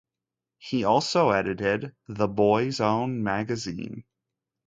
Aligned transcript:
He 0.57 0.83
also 0.83 1.29
edited 1.29 1.93
"The 2.07 2.27
Boys 2.27 2.79
Own 2.81 3.21
Magazine". 3.21 4.03